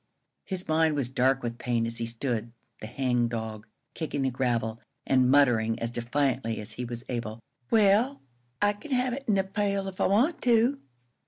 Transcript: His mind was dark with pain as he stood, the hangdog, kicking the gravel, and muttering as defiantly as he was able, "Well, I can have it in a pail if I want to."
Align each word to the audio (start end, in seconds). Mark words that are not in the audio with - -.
His 0.45 0.67
mind 0.67 0.95
was 0.95 1.09
dark 1.09 1.43
with 1.43 1.59
pain 1.59 1.85
as 1.85 1.99
he 1.99 2.07
stood, 2.07 2.51
the 2.79 2.87
hangdog, 2.87 3.67
kicking 3.93 4.23
the 4.23 4.31
gravel, 4.31 4.81
and 5.05 5.29
muttering 5.29 5.77
as 5.77 5.91
defiantly 5.91 6.59
as 6.59 6.71
he 6.71 6.85
was 6.85 7.05
able, 7.07 7.39
"Well, 7.69 8.19
I 8.63 8.73
can 8.73 8.93
have 8.93 9.13
it 9.13 9.25
in 9.27 9.37
a 9.37 9.43
pail 9.43 9.87
if 9.87 10.01
I 10.01 10.07
want 10.07 10.41
to." 10.41 10.79